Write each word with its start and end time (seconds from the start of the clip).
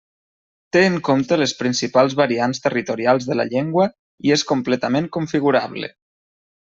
Té 0.75 0.81
en 0.91 0.95
compte 1.09 1.37
les 1.41 1.51
principals 1.59 2.15
variants 2.23 2.63
territorials 2.65 3.27
de 3.33 3.37
la 3.41 3.45
llengua 3.53 3.87
i 4.29 4.33
és 4.39 4.47
completament 4.53 5.11
configurable. 5.19 5.91